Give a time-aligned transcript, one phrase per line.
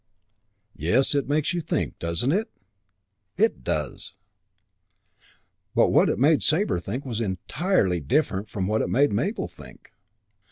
[0.73, 2.49] "Yes, it makes you think, doesn't it?"
[3.37, 4.15] "It does!"
[5.75, 9.93] But what it made Sabre think was entirely different from what it made Mabel think.